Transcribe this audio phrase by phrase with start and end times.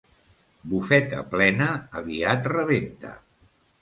[0.69, 1.67] Bufeta plena
[2.01, 3.13] aviat rebenta.